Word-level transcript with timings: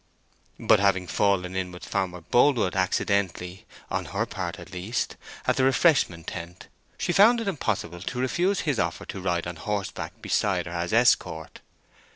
But 0.59 0.79
having 0.79 1.05
fallen 1.05 1.55
in 1.55 1.71
with 1.71 1.85
Farmer 1.85 2.21
Boldwood 2.21 2.75
accidentally 2.75 3.67
(on 3.91 4.05
her 4.05 4.25
part 4.25 4.57
at 4.57 4.71
least) 4.73 5.15
at 5.45 5.57
the 5.57 5.63
refreshment 5.63 6.25
tent, 6.25 6.69
she 6.97 7.13
found 7.13 7.39
it 7.39 7.47
impossible 7.47 8.01
to 8.01 8.19
refuse 8.19 8.61
his 8.61 8.79
offer 8.79 9.05
to 9.05 9.21
ride 9.21 9.45
on 9.45 9.57
horseback 9.57 10.19
beside 10.19 10.65
her 10.65 10.71
as 10.71 10.91
escort. 10.91 11.59